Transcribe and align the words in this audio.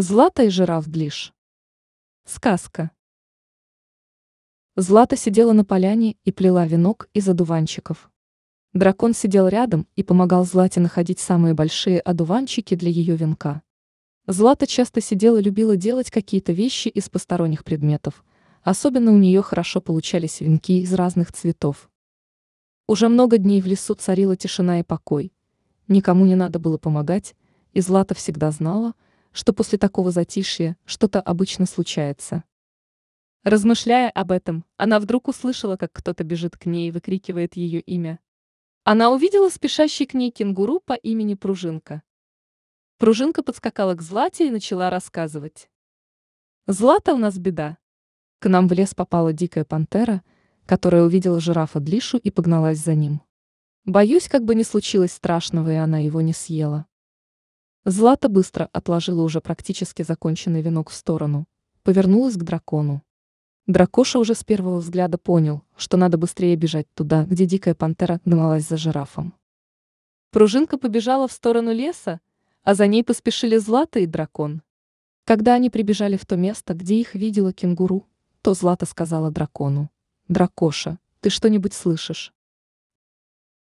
Злата 0.00 0.44
и 0.44 0.48
жираф 0.48 0.86
Длиш. 0.86 1.32
Сказка. 2.24 2.92
Злата 4.76 5.16
сидела 5.16 5.52
на 5.52 5.64
поляне 5.64 6.14
и 6.24 6.30
плела 6.30 6.68
венок 6.68 7.08
из 7.14 7.28
одуванчиков. 7.28 8.08
Дракон 8.72 9.12
сидел 9.12 9.48
рядом 9.48 9.88
и 9.96 10.04
помогал 10.04 10.44
Злате 10.44 10.78
находить 10.78 11.18
самые 11.18 11.54
большие 11.54 11.98
одуванчики 11.98 12.76
для 12.76 12.90
ее 12.90 13.16
венка. 13.16 13.62
Злата 14.28 14.68
часто 14.68 15.00
сидела 15.00 15.38
и 15.38 15.42
любила 15.42 15.76
делать 15.76 16.12
какие-то 16.12 16.52
вещи 16.52 16.86
из 16.86 17.08
посторонних 17.08 17.64
предметов, 17.64 18.24
особенно 18.62 19.10
у 19.10 19.18
нее 19.18 19.42
хорошо 19.42 19.80
получались 19.80 20.40
венки 20.40 20.80
из 20.80 20.94
разных 20.94 21.32
цветов. 21.32 21.90
Уже 22.86 23.08
много 23.08 23.36
дней 23.36 23.60
в 23.60 23.66
лесу 23.66 23.94
царила 23.94 24.36
тишина 24.36 24.78
и 24.78 24.84
покой. 24.84 25.32
Никому 25.88 26.24
не 26.24 26.36
надо 26.36 26.60
было 26.60 26.78
помогать, 26.78 27.34
и 27.72 27.80
Злата 27.80 28.14
всегда 28.14 28.52
знала, 28.52 28.94
что 29.38 29.52
после 29.52 29.78
такого 29.78 30.10
затишья 30.10 30.76
что-то 30.84 31.20
обычно 31.20 31.64
случается. 31.64 32.42
Размышляя 33.44 34.10
об 34.10 34.32
этом, 34.32 34.64
она 34.76 34.98
вдруг 34.98 35.28
услышала, 35.28 35.76
как 35.76 35.92
кто-то 35.92 36.24
бежит 36.24 36.56
к 36.56 36.66
ней 36.66 36.88
и 36.88 36.90
выкрикивает 36.90 37.54
ее 37.54 37.78
имя. 37.78 38.18
Она 38.82 39.12
увидела 39.12 39.48
спешащий 39.48 40.06
к 40.06 40.14
ней 40.14 40.32
кенгуру 40.32 40.80
по 40.80 40.94
имени 40.94 41.34
Пружинка. 41.34 42.02
Пружинка 42.96 43.44
подскакала 43.44 43.94
к 43.94 44.02
Злате 44.02 44.48
и 44.48 44.50
начала 44.50 44.90
рассказывать. 44.90 45.70
«Злата, 46.66 47.14
у 47.14 47.16
нас 47.16 47.38
беда. 47.38 47.78
К 48.40 48.48
нам 48.48 48.66
в 48.66 48.72
лес 48.72 48.92
попала 48.92 49.32
дикая 49.32 49.64
пантера, 49.64 50.24
которая 50.66 51.04
увидела 51.04 51.38
жирафа 51.38 51.78
Длишу 51.78 52.18
и 52.18 52.32
погналась 52.32 52.78
за 52.78 52.96
ним. 52.96 53.22
Боюсь, 53.84 54.28
как 54.28 54.44
бы 54.44 54.56
не 54.56 54.64
случилось 54.64 55.12
страшного, 55.12 55.70
и 55.70 55.76
она 55.76 55.98
его 55.98 56.22
не 56.22 56.32
съела. 56.32 56.88
Злата 57.90 58.28
быстро 58.28 58.68
отложила 58.74 59.22
уже 59.22 59.40
практически 59.40 60.02
законченный 60.02 60.60
венок 60.60 60.90
в 60.90 60.94
сторону, 60.94 61.46
повернулась 61.82 62.34
к 62.34 62.42
дракону. 62.42 63.02
Дракоша 63.66 64.18
уже 64.18 64.34
с 64.34 64.44
первого 64.44 64.80
взгляда 64.80 65.16
понял, 65.16 65.62
что 65.74 65.96
надо 65.96 66.18
быстрее 66.18 66.54
бежать 66.56 66.86
туда, 66.92 67.24
где 67.24 67.46
дикая 67.46 67.74
пантера 67.74 68.20
гналась 68.26 68.68
за 68.68 68.76
жирафом. 68.76 69.32
Пружинка 70.32 70.76
побежала 70.76 71.28
в 71.28 71.32
сторону 71.32 71.72
леса, 71.72 72.20
а 72.62 72.74
за 72.74 72.86
ней 72.86 73.02
поспешили 73.02 73.56
Злата 73.56 74.00
и 74.00 74.04
дракон. 74.04 74.60
Когда 75.24 75.54
они 75.54 75.70
прибежали 75.70 76.18
в 76.18 76.26
то 76.26 76.36
место, 76.36 76.74
где 76.74 76.96
их 77.00 77.14
видела 77.14 77.54
кенгуру, 77.54 78.06
то 78.42 78.52
Злата 78.52 78.84
сказала 78.84 79.30
дракону, 79.30 79.90
«Дракоша, 80.28 80.98
ты 81.20 81.30
что-нибудь 81.30 81.72
слышишь?» 81.72 82.34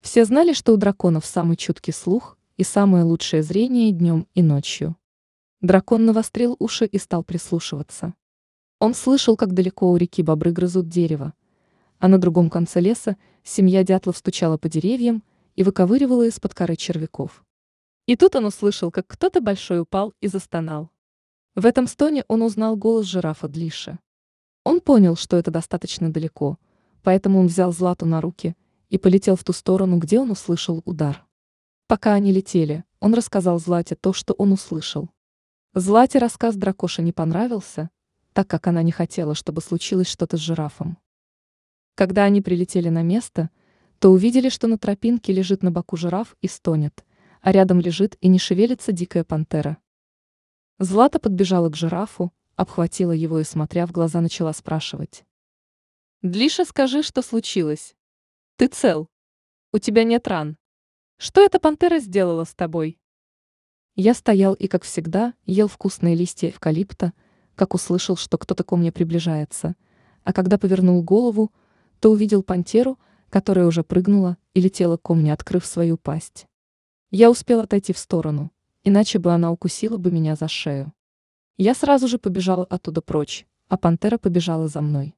Все 0.00 0.24
знали, 0.24 0.52
что 0.52 0.74
у 0.74 0.76
драконов 0.76 1.26
самый 1.26 1.56
чуткий 1.56 1.92
слух, 1.92 2.35
и 2.56 2.64
самое 2.64 3.04
лучшее 3.04 3.42
зрение 3.42 3.92
днем 3.92 4.26
и 4.34 4.42
ночью. 4.42 4.96
Дракон 5.60 6.04
навострил 6.04 6.56
уши 6.58 6.86
и 6.86 6.98
стал 6.98 7.24
прислушиваться. 7.24 8.14
Он 8.78 8.94
слышал, 8.94 9.36
как 9.36 9.52
далеко 9.52 9.90
у 9.90 9.96
реки 9.96 10.22
бобры 10.22 10.52
грызут 10.52 10.88
дерево, 10.88 11.34
а 11.98 12.08
на 12.08 12.18
другом 12.18 12.50
конце 12.50 12.80
леса 12.80 13.16
семья 13.42 13.82
дятлов 13.82 14.16
стучала 14.16 14.58
по 14.58 14.68
деревьям 14.68 15.22
и 15.54 15.62
выковыривала 15.62 16.26
из-под 16.28 16.54
коры 16.54 16.76
червяков. 16.76 17.44
И 18.06 18.16
тут 18.16 18.36
он 18.36 18.44
услышал, 18.44 18.90
как 18.90 19.06
кто-то 19.06 19.40
большой 19.40 19.80
упал 19.80 20.14
и 20.20 20.28
застонал. 20.28 20.90
В 21.54 21.64
этом 21.66 21.86
стоне 21.86 22.24
он 22.28 22.42
узнал 22.42 22.76
голос 22.76 23.06
жирафа 23.06 23.48
Длиша. 23.48 23.98
Он 24.62 24.80
понял, 24.80 25.16
что 25.16 25.36
это 25.36 25.50
достаточно 25.50 26.12
далеко, 26.12 26.58
поэтому 27.02 27.40
он 27.40 27.46
взял 27.46 27.72
Злату 27.72 28.04
на 28.04 28.20
руки 28.20 28.56
и 28.90 28.98
полетел 28.98 29.36
в 29.36 29.44
ту 29.44 29.52
сторону, 29.52 29.98
где 29.98 30.20
он 30.20 30.30
услышал 30.30 30.82
удар. 30.84 31.25
Пока 31.88 32.14
они 32.14 32.32
летели, 32.32 32.84
он 32.98 33.14
рассказал 33.14 33.60
Злате 33.60 33.94
то, 33.94 34.12
что 34.12 34.34
он 34.34 34.50
услышал. 34.50 35.08
Злате 35.72 36.18
рассказ 36.18 36.56
дракоша 36.56 37.00
не 37.00 37.12
понравился, 37.12 37.90
так 38.32 38.48
как 38.48 38.66
она 38.66 38.82
не 38.82 38.90
хотела, 38.90 39.36
чтобы 39.36 39.60
случилось 39.60 40.08
что-то 40.08 40.36
с 40.36 40.40
жирафом. 40.40 40.98
Когда 41.94 42.24
они 42.24 42.42
прилетели 42.42 42.88
на 42.88 43.02
место, 43.02 43.50
то 44.00 44.10
увидели, 44.10 44.48
что 44.48 44.66
на 44.66 44.78
тропинке 44.78 45.32
лежит 45.32 45.62
на 45.62 45.70
боку 45.70 45.96
жираф 45.96 46.36
и 46.40 46.48
стонет, 46.48 47.04
а 47.40 47.52
рядом 47.52 47.78
лежит 47.78 48.16
и 48.20 48.26
не 48.26 48.40
шевелится 48.40 48.90
дикая 48.90 49.22
пантера. 49.22 49.78
Злата 50.80 51.20
подбежала 51.20 51.70
к 51.70 51.76
жирафу, 51.76 52.32
обхватила 52.56 53.12
его 53.12 53.38
и, 53.38 53.44
смотря 53.44 53.86
в 53.86 53.92
глаза, 53.92 54.20
начала 54.20 54.52
спрашивать. 54.52 55.24
«Длиша, 56.22 56.64
скажи, 56.64 57.04
что 57.04 57.22
случилось? 57.22 57.94
Ты 58.56 58.66
цел? 58.66 59.08
У 59.72 59.78
тебя 59.78 60.02
нет 60.02 60.26
ран?» 60.26 60.56
Что 61.18 61.42
эта 61.42 61.58
пантера 61.58 61.98
сделала 61.98 62.44
с 62.44 62.54
тобой? 62.54 62.98
Я 63.94 64.12
стоял 64.12 64.52
и, 64.52 64.66
как 64.66 64.82
всегда, 64.82 65.32
ел 65.46 65.66
вкусные 65.66 66.14
листья 66.14 66.50
эвкалипта, 66.50 67.14
как 67.54 67.72
услышал, 67.72 68.16
что 68.16 68.36
кто-то 68.36 68.64
ко 68.64 68.76
мне 68.76 68.92
приближается, 68.92 69.76
а 70.24 70.34
когда 70.34 70.58
повернул 70.58 71.02
голову, 71.02 71.52
то 72.00 72.10
увидел 72.10 72.42
пантеру, 72.42 72.98
которая 73.30 73.66
уже 73.66 73.82
прыгнула 73.82 74.36
и 74.52 74.60
летела 74.60 74.98
ко 74.98 75.14
мне, 75.14 75.32
открыв 75.32 75.64
свою 75.64 75.96
пасть. 75.96 76.46
Я 77.10 77.30
успел 77.30 77.60
отойти 77.60 77.94
в 77.94 77.98
сторону, 77.98 78.52
иначе 78.84 79.18
бы 79.18 79.32
она 79.32 79.50
укусила 79.50 79.96
бы 79.96 80.10
меня 80.10 80.36
за 80.36 80.48
шею. 80.48 80.92
Я 81.56 81.74
сразу 81.74 82.08
же 82.08 82.18
побежал 82.18 82.66
оттуда 82.68 83.00
прочь, 83.00 83.46
а 83.68 83.78
пантера 83.78 84.18
побежала 84.18 84.68
за 84.68 84.82
мной. 84.82 85.16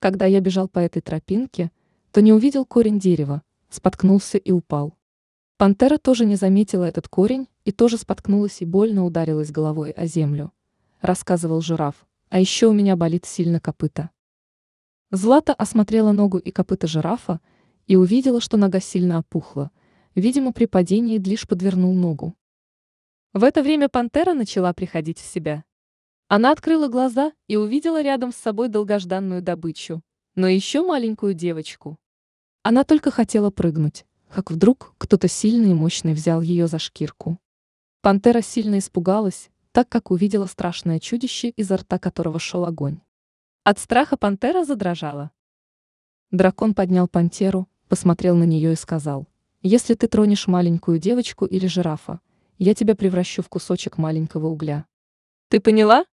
Когда 0.00 0.26
я 0.26 0.40
бежал 0.40 0.68
по 0.68 0.80
этой 0.80 1.00
тропинке, 1.00 1.70
то 2.12 2.20
не 2.20 2.34
увидел 2.34 2.66
корень 2.66 2.98
дерева, 2.98 3.42
споткнулся 3.70 4.36
и 4.36 4.52
упал. 4.52 4.99
Пантера 5.60 5.98
тоже 5.98 6.24
не 6.24 6.36
заметила 6.36 6.84
этот 6.84 7.06
корень 7.08 7.46
и 7.66 7.70
тоже 7.70 7.98
споткнулась 7.98 8.62
и 8.62 8.64
больно 8.64 9.04
ударилась 9.04 9.50
головой 9.50 9.90
о 9.90 10.06
землю. 10.06 10.54
Рассказывал 11.02 11.60
жираф, 11.60 12.06
а 12.30 12.40
еще 12.40 12.68
у 12.68 12.72
меня 12.72 12.96
болит 12.96 13.26
сильно 13.26 13.60
копыта. 13.60 14.08
Злата 15.10 15.52
осмотрела 15.52 16.12
ногу 16.12 16.38
и 16.38 16.50
копыта 16.50 16.86
жирафа 16.86 17.42
и 17.86 17.96
увидела, 17.96 18.40
что 18.40 18.56
нога 18.56 18.80
сильно 18.80 19.18
опухла. 19.18 19.70
Видимо, 20.14 20.54
при 20.54 20.64
падении 20.64 21.18
Длиш 21.18 21.46
подвернул 21.46 21.92
ногу. 21.92 22.34
В 23.34 23.44
это 23.44 23.62
время 23.62 23.90
пантера 23.90 24.32
начала 24.32 24.72
приходить 24.72 25.18
в 25.18 25.30
себя. 25.30 25.64
Она 26.28 26.52
открыла 26.52 26.88
глаза 26.88 27.32
и 27.48 27.56
увидела 27.56 28.00
рядом 28.00 28.32
с 28.32 28.36
собой 28.36 28.70
долгожданную 28.70 29.42
добычу, 29.42 30.00
но 30.36 30.48
еще 30.48 30.80
маленькую 30.82 31.34
девочку. 31.34 31.98
Она 32.62 32.82
только 32.84 33.10
хотела 33.10 33.50
прыгнуть, 33.50 34.06
как 34.32 34.50
вдруг 34.50 34.94
кто-то 34.98 35.28
сильный 35.28 35.70
и 35.70 35.74
мощный 35.74 36.14
взял 36.14 36.40
ее 36.40 36.66
за 36.66 36.78
шкирку. 36.78 37.38
Пантера 38.00 38.40
сильно 38.40 38.78
испугалась, 38.78 39.50
так 39.72 39.88
как 39.88 40.10
увидела 40.10 40.46
страшное 40.46 41.00
чудище, 41.00 41.50
изо 41.50 41.76
рта 41.76 41.98
которого 41.98 42.38
шел 42.38 42.64
огонь. 42.64 43.00
От 43.64 43.78
страха 43.78 44.16
пантера 44.16 44.64
задрожала. 44.64 45.32
Дракон 46.30 46.74
поднял 46.74 47.08
пантеру, 47.08 47.68
посмотрел 47.88 48.36
на 48.36 48.44
нее 48.44 48.72
и 48.72 48.76
сказал, 48.76 49.26
«Если 49.62 49.94
ты 49.94 50.06
тронешь 50.06 50.46
маленькую 50.46 50.98
девочку 50.98 51.44
или 51.44 51.66
жирафа, 51.66 52.20
я 52.56 52.74
тебя 52.74 52.94
превращу 52.94 53.42
в 53.42 53.48
кусочек 53.48 53.98
маленького 53.98 54.46
угля». 54.46 54.86
«Ты 55.48 55.60
поняла?» 55.60 56.06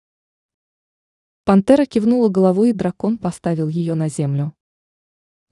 Пантера 1.43 1.85
кивнула 1.85 2.29
головой, 2.29 2.71
и 2.71 2.73
дракон 2.73 3.19
поставил 3.19 3.67
ее 3.67 3.93
на 3.93 4.09
землю. 4.09 4.54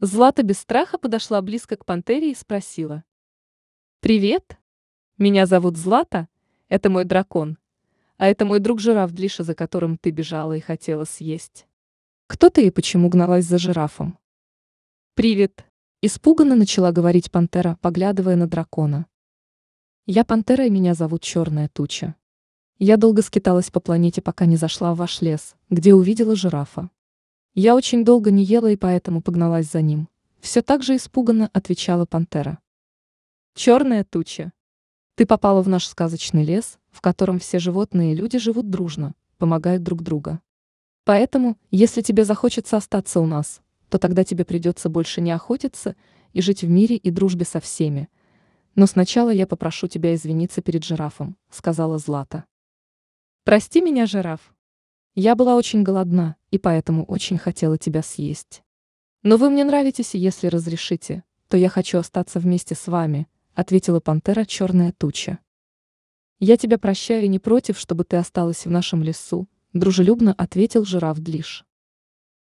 Злата 0.06 0.44
без 0.44 0.60
страха 0.60 0.98
подошла 0.98 1.42
близко 1.42 1.78
к 1.78 1.86
пантере 1.86 2.32
и 2.32 2.36
спросила. 2.36 3.06
«Привет. 4.02 4.58
Меня 5.18 5.46
зовут 5.46 5.78
Злата. 5.78 6.28
Это 6.68 6.90
мой 6.90 7.06
дракон. 7.06 7.58
А 8.18 8.28
это 8.28 8.44
мой 8.44 8.60
друг 8.60 8.82
жираф 8.82 9.14
Длиша, 9.14 9.44
за 9.44 9.56
которым 9.56 9.98
ты 9.98 10.10
бежала 10.10 10.58
и 10.58 10.60
хотела 10.60 11.06
съесть. 11.06 11.68
Кто 12.28 12.50
ты 12.50 12.68
и 12.68 12.70
почему 12.70 13.08
гналась 13.08 13.46
за 13.46 13.58
жирафом?» 13.58 14.20
«Привет»,– 15.14 15.64
испуганно 16.02 16.56
начала 16.56 16.92
говорить 16.92 17.32
пантера, 17.32 17.78
поглядывая 17.80 18.36
на 18.36 18.46
дракона. 18.46 19.06
«Я 20.06 20.26
пантера, 20.26 20.66
и 20.66 20.70
меня 20.70 20.96
зовут 20.96 21.22
Черная 21.22 21.70
Туча. 21.70 22.16
Я 22.78 22.98
долго 22.98 23.22
скиталась 23.22 23.72
по 23.72 23.80
планете, 23.80 24.22
пока 24.22 24.48
не 24.48 24.58
зашла 24.58 24.94
в 24.94 24.98
ваш 24.98 25.22
лес, 25.22 25.56
где 25.70 25.94
увидела 25.94 26.36
жирафа. 26.36 26.90
Я 27.56 27.76
очень 27.76 28.04
долго 28.04 28.32
не 28.32 28.44
ела 28.44 28.72
и 28.72 28.76
поэтому 28.76 29.22
погналась 29.22 29.70
за 29.70 29.84
ним. 29.84 30.10
Все 30.40 30.64
так 30.64 30.82
же 30.82 30.96
испуганно 30.96 31.52
отвечала 31.54 32.08
пантера. 32.08 32.58
Черная 33.54 34.04
туча. 34.04 34.52
Ты 35.14 35.28
попала 35.28 35.62
в 35.62 35.70
наш 35.70 35.86
сказочный 35.86 36.44
лес, 36.44 36.80
в 36.90 37.00
котором 37.00 37.38
все 37.38 37.60
животные 37.60 38.14
и 38.14 38.16
люди 38.16 38.40
живут 38.40 38.72
дружно, 38.72 39.14
помогают 39.38 39.84
друг 39.84 40.02
другу. 40.02 40.40
Поэтому, 41.04 41.56
если 41.70 42.02
тебе 42.02 42.26
захочется 42.26 42.78
остаться 42.78 43.20
у 43.20 43.28
нас, 43.28 43.62
то 43.88 44.00
тогда 44.00 44.24
тебе 44.24 44.46
придется 44.46 44.90
больше 44.90 45.22
не 45.22 45.30
охотиться 45.30 45.96
и 46.32 46.42
жить 46.42 46.64
в 46.64 46.70
мире 46.70 46.96
и 46.96 47.12
дружбе 47.12 47.46
со 47.46 47.60
всеми. 47.60 48.10
Но 48.74 48.88
сначала 48.88 49.30
я 49.30 49.46
попрошу 49.46 49.88
тебя 49.88 50.16
извиниться 50.16 50.64
перед 50.64 50.84
жирафом, 50.84 51.38
сказала 51.52 52.00
Злата. 52.00 52.46
Прости 53.44 53.80
меня, 53.80 54.08
жираф. 54.08 54.56
Я 55.14 55.36
была 55.36 55.56
очень 55.56 55.84
голодна, 55.84 56.38
и 56.54 56.60
поэтому 56.60 57.04
очень 57.06 57.40
хотела 57.40 57.80
тебя 57.80 58.04
съесть. 58.04 58.62
Но 59.24 59.38
вы 59.38 59.50
мне 59.50 59.64
нравитесь, 59.64 60.14
и 60.14 60.20
если 60.20 60.46
разрешите, 60.46 61.24
то 61.48 61.58
я 61.58 61.68
хочу 61.68 61.98
остаться 61.98 62.40
вместе 62.40 62.76
с 62.76 62.86
вами, 62.86 63.28
ответила 63.56 64.00
пантера 64.00 64.46
черная 64.46 64.92
туча. 64.92 65.40
Я 66.38 66.56
тебя 66.56 66.78
прощаю 66.78 67.24
и 67.24 67.28
не 67.28 67.40
против, 67.40 67.80
чтобы 67.80 68.04
ты 68.04 68.18
осталась 68.18 68.68
в 68.68 68.70
нашем 68.70 69.02
лесу, 69.02 69.48
дружелюбно 69.74 70.32
ответил 70.34 70.86
жираф 70.86 71.18
Длиш. 71.18 71.66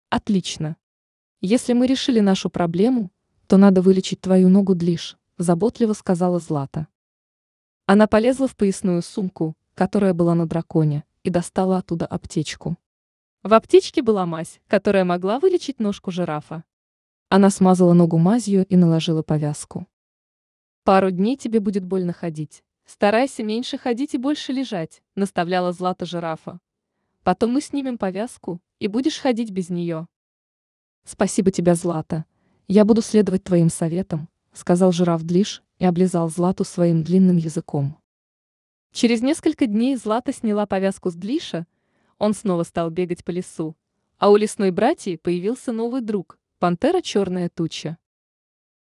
Отлично. 0.10 0.78
Если 1.42 1.74
мы 1.74 1.86
решили 1.86 2.22
нашу 2.22 2.50
проблему, 2.50 3.12
то 3.48 3.58
надо 3.58 3.82
вылечить 3.82 4.22
твою 4.22 4.48
ногу 4.48 4.76
Длиш, 4.76 5.18
заботливо 5.38 5.92
сказала 5.92 6.40
Злата. 6.40 6.88
Она 7.86 8.08
полезла 8.08 8.48
в 8.48 8.56
поясную 8.56 9.02
сумку, 9.02 9.58
которая 9.76 10.14
была 10.14 10.36
на 10.36 10.48
драконе, 10.48 11.04
и 11.24 11.30
достала 11.30 11.80
оттуда 11.80 12.06
аптечку. 12.06 12.78
В 13.42 13.54
аптечке 13.54 14.02
была 14.02 14.26
мазь, 14.26 14.60
которая 14.68 15.06
могла 15.06 15.40
вылечить 15.40 15.80
ножку 15.80 16.12
жирафа. 16.12 16.66
Она 17.30 17.50
смазала 17.50 17.94
ногу 17.94 18.18
мазью 18.18 18.66
и 18.66 18.76
наложила 18.76 19.24
повязку. 19.24 19.88
Пару 20.84 21.10
дней 21.10 21.38
тебе 21.38 21.62
будет 21.62 21.86
больно 21.86 22.12
ходить. 22.12 22.64
Старайся 22.86 23.44
меньше 23.44 23.78
ходить 23.78 24.14
и 24.14 24.18
больше 24.18 24.52
лежать, 24.52 25.02
наставляла 25.16 25.72
Злата 25.72 26.06
жирафа. 26.06 26.60
Потом 27.24 27.52
мы 27.52 27.62
снимем 27.62 27.98
повязку, 27.98 28.60
и 28.80 28.88
будешь 28.88 29.20
ходить 29.20 29.52
без 29.52 29.70
нее. 29.70 30.08
Спасибо 31.06 31.52
тебе, 31.52 31.76
Злата. 31.76 32.26
Я 32.68 32.84
буду 32.84 33.02
следовать 33.02 33.46
твоим 33.46 33.70
советам, 33.70 34.28
сказал 34.52 34.92
жираф 34.92 35.24
Длиш 35.24 35.64
и 35.78 35.86
облизал 35.86 36.30
Злату 36.30 36.66
своим 36.66 37.04
длинным 37.04 37.38
языком. 37.38 37.98
Через 38.92 39.22
несколько 39.22 39.66
дней 39.66 39.96
Злата 39.96 40.34
сняла 40.34 40.66
повязку 40.66 41.10
с 41.10 41.14
Длиша, 41.14 41.68
он 42.20 42.34
снова 42.36 42.64
стал 42.64 42.92
бегать 42.92 43.26
по 43.26 43.32
лесу, 43.32 43.76
а 44.20 44.30
у 44.30 44.36
лесной 44.36 44.72
братьи 44.72 45.16
появился 45.16 45.72
новый 45.72 46.02
друг– 46.02 46.38
пантера 46.60 47.02
черная 47.02 47.50
туча. 47.50 47.98